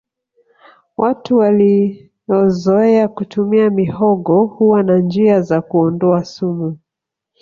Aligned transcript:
watu 0.97 1.37
waliozoea 1.37 3.07
kutumia 3.07 3.69
mihogo 3.69 4.45
huwa 4.45 4.83
na 4.83 4.97
njia 4.97 5.41
za 5.41 5.61
kuondoa 5.61 6.25
sumu 6.25 6.79